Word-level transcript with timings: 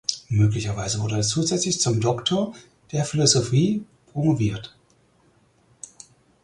Möglicherweise 0.29 0.99
wurde 0.99 1.17
er 1.17 1.21
zusätzlich 1.21 1.79
zum 1.79 1.99
Doktor 2.01 2.55
der 2.91 3.05
Philosophie 3.05 3.83
promoviert. 4.11 4.75